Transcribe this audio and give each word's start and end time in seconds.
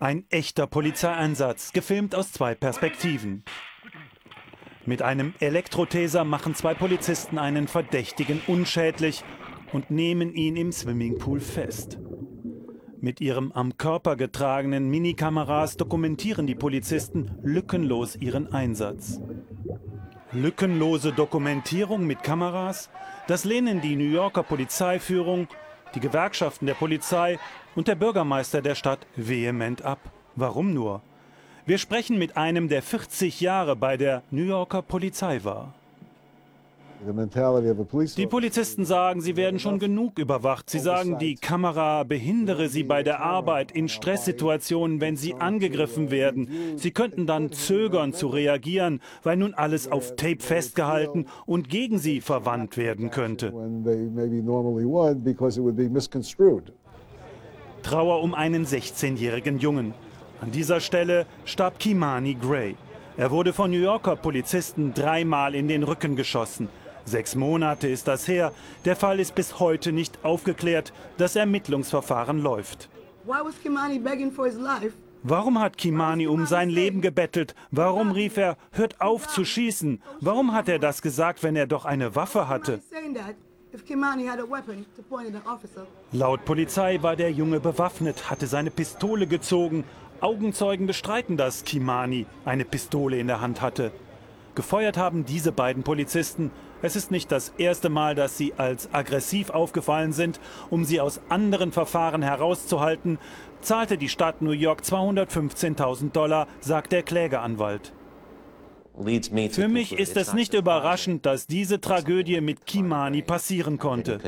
Ein 0.00 0.24
echter 0.28 0.66
Polizeieinsatz, 0.66 1.72
gefilmt 1.72 2.16
aus 2.16 2.32
zwei 2.32 2.56
Perspektiven. 2.56 3.44
Mit 4.86 5.02
einem 5.02 5.34
Elektrotaser 5.38 6.24
machen 6.24 6.56
zwei 6.56 6.74
Polizisten 6.74 7.38
einen 7.38 7.68
Verdächtigen 7.68 8.42
unschädlich 8.48 9.22
und 9.72 9.92
nehmen 9.92 10.34
ihn 10.34 10.56
im 10.56 10.72
Swimmingpool 10.72 11.38
fest. 11.38 12.00
Mit 13.00 13.20
ihrem 13.20 13.52
am 13.52 13.78
Körper 13.78 14.16
getragenen 14.16 14.90
Minikameras 14.90 15.76
dokumentieren 15.76 16.48
die 16.48 16.56
Polizisten 16.56 17.30
lückenlos 17.44 18.16
ihren 18.16 18.52
Einsatz. 18.52 19.20
Lückenlose 20.32 21.12
Dokumentierung 21.12 22.04
mit 22.04 22.24
Kameras, 22.24 22.90
das 23.28 23.44
lehnen 23.44 23.80
die 23.80 23.94
New 23.94 24.10
Yorker 24.10 24.42
Polizeiführung, 24.42 25.46
die 25.94 26.00
Gewerkschaften 26.00 26.66
der 26.66 26.74
Polizei 26.74 27.38
und 27.74 27.88
der 27.88 27.94
Bürgermeister 27.94 28.62
der 28.62 28.74
Stadt 28.74 29.06
vehement 29.16 29.82
ab. 29.82 29.98
Warum 30.36 30.74
nur? 30.74 31.02
Wir 31.66 31.78
sprechen 31.78 32.18
mit 32.18 32.36
einem, 32.36 32.68
der 32.68 32.82
40 32.82 33.40
Jahre 33.40 33.76
bei 33.76 33.96
der 33.96 34.22
New 34.30 34.44
Yorker 34.44 34.82
Polizei 34.82 35.44
war. 35.44 35.72
Die 38.16 38.26
Polizisten 38.26 38.84
sagen, 38.84 39.20
sie 39.20 39.36
werden 39.36 39.58
schon 39.58 39.78
genug 39.78 40.18
überwacht. 40.18 40.70
Sie 40.70 40.78
sagen, 40.78 41.18
die 41.18 41.34
Kamera 41.34 42.02
behindere 42.04 42.68
sie 42.68 42.82
bei 42.82 43.02
der 43.02 43.20
Arbeit 43.20 43.72
in 43.72 43.88
Stresssituationen, 43.88 45.00
wenn 45.00 45.16
sie 45.16 45.34
angegriffen 45.34 46.10
werden. 46.10 46.48
Sie 46.76 46.92
könnten 46.92 47.26
dann 47.26 47.52
zögern 47.52 48.12
zu 48.12 48.28
reagieren, 48.28 49.00
weil 49.22 49.36
nun 49.36 49.54
alles 49.54 49.90
auf 49.90 50.16
Tape 50.16 50.40
festgehalten 50.40 51.26
und 51.46 51.68
gegen 51.68 51.98
sie 51.98 52.20
verwandt 52.20 52.76
werden 52.76 53.10
könnte. 53.10 53.52
Trauer 57.82 58.22
um 58.22 58.34
einen 58.34 58.64
16-jährigen 58.64 59.58
Jungen. 59.58 59.92
An 60.40 60.50
dieser 60.50 60.80
Stelle 60.80 61.26
starb 61.44 61.78
Kimani 61.78 62.34
Gray. 62.34 62.76
Er 63.16 63.30
wurde 63.30 63.52
von 63.52 63.70
New 63.70 63.78
Yorker 63.78 64.16
Polizisten 64.16 64.92
dreimal 64.94 65.54
in 65.54 65.68
den 65.68 65.82
Rücken 65.84 66.16
geschossen. 66.16 66.68
Sechs 67.04 67.34
Monate 67.34 67.88
ist 67.88 68.08
das 68.08 68.26
her. 68.28 68.52
Der 68.84 68.96
Fall 68.96 69.20
ist 69.20 69.34
bis 69.34 69.60
heute 69.60 69.92
nicht 69.92 70.24
aufgeklärt. 70.24 70.92
Das 71.18 71.36
Ermittlungsverfahren 71.36 72.40
läuft. 72.40 72.88
Warum 75.26 75.58
hat 75.58 75.78
Kimani 75.78 76.26
um 76.26 76.44
sein 76.44 76.68
Leben 76.68 77.00
gebettelt? 77.00 77.54
Warum 77.70 78.10
rief 78.10 78.36
er, 78.36 78.58
hört 78.72 79.00
auf 79.00 79.26
zu 79.26 79.44
schießen? 79.44 80.02
Warum 80.20 80.52
hat 80.52 80.68
er 80.68 80.78
das 80.78 81.00
gesagt, 81.00 81.42
wenn 81.42 81.56
er 81.56 81.66
doch 81.66 81.86
eine 81.86 82.14
Waffe 82.14 82.46
hatte? 82.46 82.80
Laut 86.12 86.44
Polizei 86.44 86.98
war 87.02 87.16
der 87.16 87.32
Junge 87.32 87.58
bewaffnet, 87.60 88.30
hatte 88.30 88.46
seine 88.46 88.70
Pistole 88.70 89.26
gezogen. 89.26 89.84
Augenzeugen 90.20 90.86
bestreiten, 90.86 91.36
dass 91.36 91.64
Kimani 91.64 92.26
eine 92.44 92.64
Pistole 92.64 93.18
in 93.18 93.26
der 93.26 93.40
Hand 93.40 93.62
hatte. 93.62 93.92
Gefeuert 94.54 94.96
haben 94.96 95.24
diese 95.24 95.50
beiden 95.50 95.82
Polizisten. 95.82 96.50
Es 96.80 96.96
ist 96.96 97.10
nicht 97.10 97.32
das 97.32 97.52
erste 97.58 97.88
Mal, 97.88 98.14
dass 98.14 98.38
sie 98.38 98.54
als 98.56 98.92
aggressiv 98.92 99.50
aufgefallen 99.50 100.12
sind. 100.12 100.38
Um 100.70 100.84
sie 100.84 101.00
aus 101.00 101.20
anderen 101.28 101.72
Verfahren 101.72 102.22
herauszuhalten, 102.22 103.18
zahlte 103.60 103.98
die 103.98 104.08
Stadt 104.08 104.42
New 104.42 104.52
York 104.52 104.82
215.000 104.82 106.12
Dollar, 106.12 106.46
sagt 106.60 106.92
der 106.92 107.02
Klägeranwalt. 107.02 107.92
Für 109.50 109.68
mich 109.68 109.98
ist 109.98 110.16
es 110.16 110.34
nicht 110.34 110.54
überraschend, 110.54 111.26
dass 111.26 111.48
diese 111.48 111.80
Tragödie 111.80 112.40
mit 112.40 112.64
Kimani 112.64 113.22
passieren 113.22 113.78
konnte. 113.78 114.20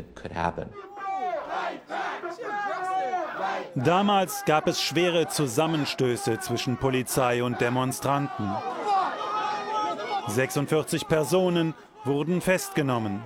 Damals 3.76 4.44
gab 4.44 4.66
es 4.66 4.82
schwere 4.82 5.28
Zusammenstöße 5.28 6.40
zwischen 6.40 6.78
Polizei 6.78 7.44
und 7.44 7.60
Demonstranten. 7.60 8.50
46 10.28 11.08
Personen 11.08 11.74
wurden 12.04 12.40
festgenommen. 12.40 13.22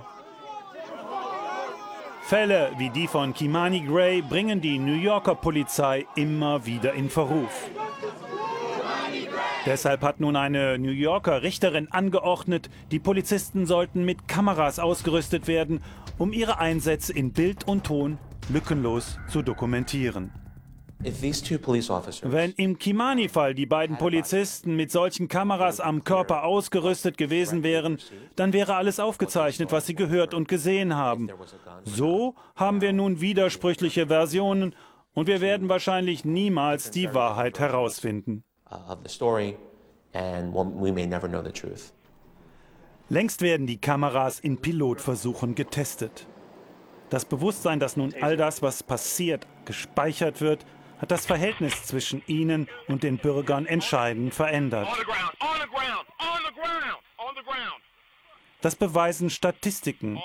Fälle 2.21 2.71
wie 2.77 2.89
die 2.89 3.07
von 3.07 3.33
Kimani 3.33 3.81
Gray 3.81 4.21
bringen 4.21 4.61
die 4.61 4.79
New 4.79 4.95
Yorker 4.95 5.35
Polizei 5.35 6.05
immer 6.15 6.65
wieder 6.65 6.93
in 6.93 7.09
Verruf. 7.09 7.69
Deshalb 9.65 10.01
hat 10.01 10.19
nun 10.19 10.35
eine 10.35 10.79
New 10.79 10.91
Yorker 10.91 11.43
Richterin 11.43 11.91
angeordnet, 11.91 12.69
die 12.89 12.99
Polizisten 12.99 13.65
sollten 13.65 14.05
mit 14.05 14.27
Kameras 14.27 14.79
ausgerüstet 14.79 15.47
werden, 15.47 15.83
um 16.17 16.33
ihre 16.33 16.59
Einsätze 16.59 17.13
in 17.13 17.31
Bild 17.31 17.67
und 17.67 17.83
Ton 17.83 18.17
lückenlos 18.49 19.19
zu 19.27 19.41
dokumentieren. 19.41 20.31
Wenn 21.03 22.51
im 22.51 22.77
Kimani-Fall 22.77 23.53
die 23.53 23.65
beiden 23.65 23.97
Polizisten 23.97 24.75
mit 24.75 24.91
solchen 24.91 25.27
Kameras 25.27 25.79
am 25.79 26.03
Körper 26.03 26.43
ausgerüstet 26.43 27.17
gewesen 27.17 27.63
wären, 27.63 27.97
dann 28.35 28.53
wäre 28.53 28.75
alles 28.75 28.99
aufgezeichnet, 28.99 29.71
was 29.71 29.87
sie 29.87 29.95
gehört 29.95 30.33
und 30.33 30.47
gesehen 30.47 30.95
haben. 30.95 31.29
So 31.83 32.35
haben 32.55 32.81
wir 32.81 32.93
nun 32.93 33.21
widersprüchliche 33.21 34.07
Versionen 34.07 34.75
und 35.13 35.27
wir 35.27 35.41
werden 35.41 35.69
wahrscheinlich 35.69 36.25
niemals 36.25 36.91
die 36.91 37.13
Wahrheit 37.13 37.59
herausfinden. 37.59 38.43
Längst 43.09 43.41
werden 43.41 43.67
die 43.67 43.77
Kameras 43.81 44.39
in 44.39 44.57
Pilotversuchen 44.57 45.55
getestet. 45.55 46.27
Das 47.09 47.25
Bewusstsein, 47.25 47.79
dass 47.81 47.97
nun 47.97 48.13
all 48.21 48.37
das, 48.37 48.61
was 48.61 48.83
passiert, 48.83 49.45
gespeichert 49.65 50.39
wird, 50.39 50.65
hat 51.01 51.09
das 51.09 51.25
Verhältnis 51.25 51.83
zwischen 51.83 52.21
ihnen 52.27 52.67
und 52.87 53.01
den 53.01 53.17
Bürgern 53.17 53.65
entscheidend 53.65 54.35
verändert. 54.35 54.87
Das 58.61 58.75
beweisen 58.75 59.31
Statistiken, 59.31 60.21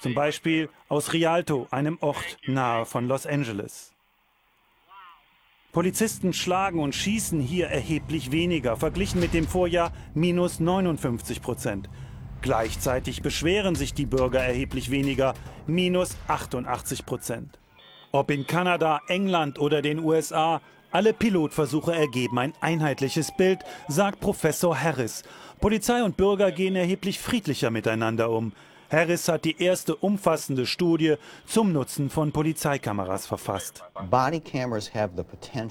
zum 0.00 0.14
Beispiel 0.14 0.70
aus 0.88 1.12
Rialto, 1.12 1.68
einem 1.70 1.98
Ort 2.00 2.38
nahe 2.46 2.86
von 2.86 3.06
Los 3.06 3.26
Angeles. 3.26 3.92
Polizisten 5.72 6.32
schlagen 6.32 6.80
und 6.80 6.94
schießen 6.94 7.38
hier 7.38 7.66
erheblich 7.66 8.32
weniger, 8.32 8.78
verglichen 8.78 9.20
mit 9.20 9.34
dem 9.34 9.46
Vorjahr 9.46 9.92
minus 10.14 10.58
59 10.58 11.42
Prozent. 11.42 11.90
Gleichzeitig 12.40 13.20
beschweren 13.20 13.74
sich 13.74 13.92
die 13.92 14.06
Bürger 14.06 14.40
erheblich 14.40 14.90
weniger, 14.90 15.34
minus 15.66 16.16
88 16.28 17.04
Prozent. 17.04 17.58
Ob 18.16 18.30
in 18.30 18.46
Kanada, 18.46 19.02
England 19.08 19.58
oder 19.58 19.82
den 19.82 19.98
USA, 19.98 20.62
alle 20.90 21.12
Pilotversuche 21.12 21.94
ergeben 21.94 22.38
ein 22.38 22.54
einheitliches 22.62 23.30
Bild, 23.36 23.58
sagt 23.88 24.20
Professor 24.20 24.80
Harris. 24.80 25.22
Polizei 25.60 26.02
und 26.02 26.16
Bürger 26.16 26.50
gehen 26.50 26.76
erheblich 26.76 27.18
friedlicher 27.18 27.70
miteinander 27.70 28.30
um. 28.30 28.54
Harris 28.90 29.28
hat 29.28 29.44
die 29.44 29.60
erste 29.60 29.96
umfassende 29.96 30.64
Studie 30.64 31.16
zum 31.44 31.72
Nutzen 31.72 32.08
von 32.08 32.32
Polizeikameras 32.32 33.26
verfasst. 33.26 33.84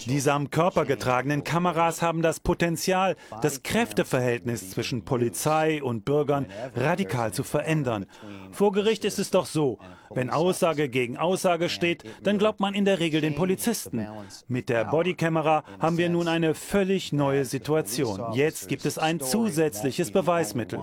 Diese 0.05 0.33
am 0.33 0.49
Körper 0.51 0.85
getragenen 0.85 1.43
Kameras 1.43 2.03
haben 2.03 2.21
das 2.21 2.39
Potenzial, 2.39 3.15
das 3.41 3.63
Kräfteverhältnis 3.63 4.69
zwischen 4.69 5.03
Polizei 5.03 5.81
und 5.81 6.05
Bürgern 6.05 6.45
radikal 6.75 7.33
zu 7.33 7.43
verändern. 7.43 8.05
Vor 8.51 8.71
Gericht 8.71 9.05
ist 9.05 9.17
es 9.17 9.31
doch 9.31 9.45
so, 9.45 9.79
wenn 10.15 10.29
Aussage 10.29 10.89
gegen 10.89 11.17
Aussage 11.17 11.69
steht, 11.69 12.03
dann 12.23 12.37
glaubt 12.37 12.59
man 12.59 12.73
in 12.73 12.85
der 12.85 12.99
Regel 12.99 13.21
den 13.21 13.35
Polizisten. 13.35 14.05
Mit 14.47 14.69
der 14.69 14.85
Bodykamera 14.85 15.63
haben 15.79 15.97
wir 15.97 16.09
nun 16.09 16.27
eine 16.27 16.55
völlig 16.55 17.13
neue 17.13 17.45
Situation. 17.45 18.33
Jetzt 18.33 18.67
gibt 18.67 18.85
es 18.85 18.97
ein 18.97 19.19
zusätzliches 19.19 20.11
Beweismittel. 20.11 20.79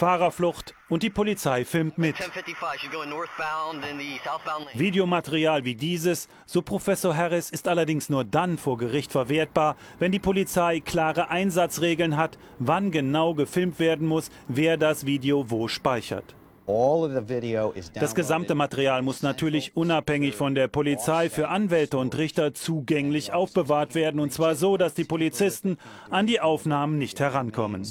Fahrerflucht 0.00 0.74
und 0.88 1.02
die 1.02 1.10
Polizei 1.10 1.66
filmt 1.66 1.98
mit. 1.98 2.16
Videomaterial 4.72 5.64
wie 5.66 5.74
dieses, 5.74 6.26
so 6.46 6.62
Professor 6.62 7.14
Harris, 7.14 7.50
ist 7.50 7.68
allerdings 7.68 8.08
nur 8.08 8.24
dann 8.24 8.56
vor 8.56 8.78
Gericht 8.78 9.12
verwertbar, 9.12 9.76
wenn 9.98 10.10
die 10.10 10.18
Polizei 10.18 10.80
klare 10.80 11.28
Einsatzregeln 11.28 12.16
hat, 12.16 12.38
wann 12.58 12.90
genau 12.92 13.34
gefilmt 13.34 13.78
werden 13.78 14.08
muss, 14.08 14.30
wer 14.48 14.78
das 14.78 15.04
Video 15.04 15.50
wo 15.50 15.68
speichert. 15.68 16.34
Das 17.94 18.14
gesamte 18.14 18.54
Material 18.54 19.02
muss 19.02 19.22
natürlich 19.22 19.76
unabhängig 19.76 20.34
von 20.34 20.54
der 20.54 20.68
Polizei 20.68 21.28
für 21.28 21.48
Anwälte 21.48 21.98
und 21.98 22.16
Richter 22.16 22.54
zugänglich 22.54 23.34
aufbewahrt 23.34 23.94
werden, 23.94 24.18
und 24.18 24.32
zwar 24.32 24.54
so, 24.54 24.78
dass 24.78 24.94
die 24.94 25.04
Polizisten 25.04 25.76
an 26.08 26.26
die 26.26 26.40
Aufnahmen 26.40 26.96
nicht 26.96 27.20
herankommen. 27.20 27.86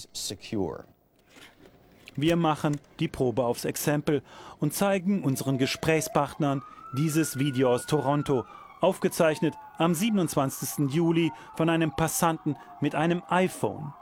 Wir 2.21 2.35
machen 2.35 2.79
die 2.99 3.07
Probe 3.07 3.43
aufs 3.43 3.65
Exempel 3.65 4.21
und 4.59 4.73
zeigen 4.73 5.23
unseren 5.23 5.57
Gesprächspartnern 5.57 6.61
dieses 6.97 7.37
Video 7.39 7.71
aus 7.71 7.85
Toronto, 7.85 8.45
aufgezeichnet 8.81 9.53
am 9.77 9.93
27. 9.93 10.89
Juli 10.93 11.31
von 11.55 11.69
einem 11.69 11.95
Passanten 11.95 12.55
mit 12.81 12.95
einem 12.95 13.21
iPhone. 13.29 13.93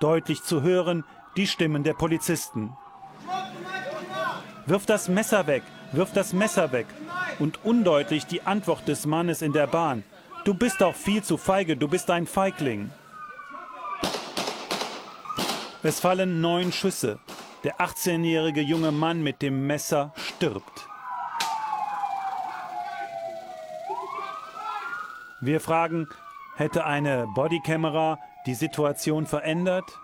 Deutlich 0.00 0.42
zu 0.42 0.62
hören 0.62 1.04
die 1.36 1.46
Stimmen 1.46 1.82
der 1.82 1.94
Polizisten. 1.94 2.72
Wirf 4.66 4.86
das 4.86 5.08
Messer 5.08 5.46
weg! 5.46 5.62
Wirf 5.92 6.12
das 6.12 6.32
Messer 6.32 6.72
weg! 6.72 6.86
und 7.38 7.64
undeutlich 7.64 8.26
die 8.26 8.42
Antwort 8.42 8.86
des 8.88 9.06
Mannes 9.06 9.42
in 9.42 9.52
der 9.52 9.66
Bahn. 9.66 10.04
Du 10.44 10.54
bist 10.54 10.80
doch 10.80 10.94
viel 10.94 11.22
zu 11.22 11.36
feige, 11.36 11.76
du 11.76 11.88
bist 11.88 12.10
ein 12.10 12.26
Feigling. 12.26 12.90
Es 15.82 16.00
fallen 16.00 16.40
neun 16.40 16.72
Schüsse. 16.72 17.18
Der 17.64 17.80
18-jährige 17.80 18.60
junge 18.60 18.92
Mann 18.92 19.22
mit 19.22 19.40
dem 19.40 19.66
Messer 19.66 20.12
stirbt. 20.16 20.86
Wir 25.40 25.60
fragen, 25.60 26.06
hätte 26.56 26.84
eine 26.84 27.26
Bodykamera 27.34 28.18
die 28.46 28.54
Situation 28.54 29.26
verändert? 29.26 29.98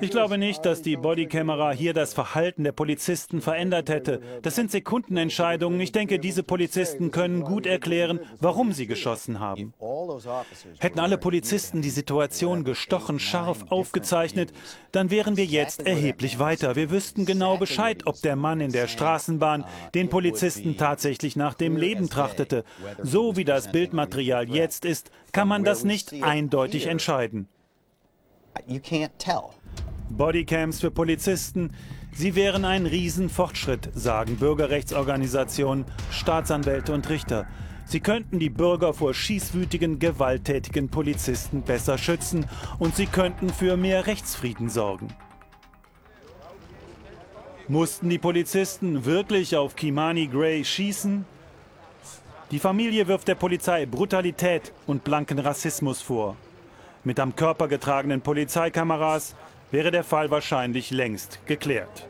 Ich 0.00 0.10
glaube 0.10 0.38
nicht, 0.38 0.64
dass 0.64 0.82
die 0.82 0.96
Bodykamera 0.96 1.72
hier 1.72 1.92
das 1.92 2.14
Verhalten 2.14 2.64
der 2.64 2.72
Polizisten 2.72 3.40
verändert 3.40 3.88
hätte. 3.88 4.20
Das 4.42 4.54
sind 4.54 4.70
Sekundenentscheidungen. 4.70 5.80
Ich 5.80 5.92
denke, 5.92 6.18
diese 6.18 6.42
Polizisten 6.42 7.10
können 7.10 7.42
gut 7.42 7.66
erklären, 7.66 8.20
warum 8.40 8.72
sie 8.72 8.86
geschossen 8.86 9.40
haben. 9.40 9.74
Hätten 10.78 11.00
alle 11.00 11.18
Polizisten 11.18 11.82
die 11.82 11.90
Situation 11.90 12.64
gestochen 12.64 13.18
scharf 13.18 13.64
aufgezeichnet, 13.70 14.52
dann 14.92 15.10
wären 15.10 15.36
wir 15.36 15.44
jetzt 15.44 15.86
erheblich 15.86 16.38
weiter. 16.38 16.76
Wir 16.76 16.90
wüssten 16.90 17.26
genau 17.26 17.56
Bescheid, 17.56 18.06
ob 18.06 18.20
der 18.22 18.36
Mann 18.36 18.60
in 18.60 18.72
der 18.72 18.88
Straßenbahn 18.88 19.64
den 19.94 20.08
Polizisten 20.08 20.76
tatsächlich 20.76 21.36
nach 21.36 21.54
dem 21.54 21.76
Leben 21.76 22.08
trachtete. 22.08 22.64
So 23.02 23.36
wie 23.36 23.44
das 23.44 23.72
Bildmaterial 23.72 24.48
jetzt 24.48 24.84
ist, 24.84 25.10
kann 25.32 25.48
man 25.48 25.64
das 25.64 25.84
nicht 25.84 26.22
eindeutig 26.22 26.86
entscheiden. 26.86 27.48
You 28.66 28.78
can't 28.78 29.10
tell. 29.18 29.50
Bodycams 30.10 30.80
für 30.80 30.90
Polizisten, 30.90 31.72
sie 32.12 32.34
wären 32.34 32.64
ein 32.64 32.86
Riesenfortschritt, 32.86 33.90
sagen 33.94 34.36
Bürgerrechtsorganisationen, 34.36 35.86
Staatsanwälte 36.10 36.92
und 36.92 37.08
Richter. 37.08 37.46
Sie 37.86 38.00
könnten 38.00 38.38
die 38.38 38.50
Bürger 38.50 38.94
vor 38.94 39.14
schießwütigen, 39.14 39.98
gewalttätigen 39.98 40.88
Polizisten 40.88 41.62
besser 41.62 41.98
schützen 41.98 42.46
und 42.78 42.94
sie 42.96 43.06
könnten 43.06 43.50
für 43.50 43.76
mehr 43.76 44.06
Rechtsfrieden 44.06 44.68
sorgen. 44.68 45.08
Mussten 47.68 48.08
die 48.08 48.18
Polizisten 48.18 49.04
wirklich 49.04 49.56
auf 49.56 49.76
Kimani 49.76 50.26
Gray 50.26 50.64
schießen? 50.64 51.24
Die 52.50 52.58
Familie 52.58 53.08
wirft 53.08 53.28
der 53.28 53.34
Polizei 53.34 53.86
Brutalität 53.86 54.72
und 54.86 55.04
blanken 55.04 55.38
Rassismus 55.38 56.02
vor. 56.02 56.36
Mit 57.04 57.18
am 57.18 57.34
Körper 57.34 57.66
getragenen 57.66 58.20
Polizeikameras 58.20 59.34
wäre 59.72 59.90
der 59.90 60.04
Fall 60.04 60.30
wahrscheinlich 60.30 60.92
längst 60.92 61.40
geklärt. 61.46 62.06